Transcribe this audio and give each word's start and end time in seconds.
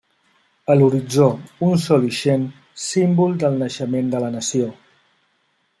A 0.73 0.77
l'horitzó, 0.77 1.27
un 1.67 1.77
sol 1.83 2.07
ixent, 2.09 2.49
símbol 2.87 3.37
del 3.45 3.63
naixement 3.65 4.13
de 4.15 4.25
la 4.27 4.35
nació. 4.39 4.73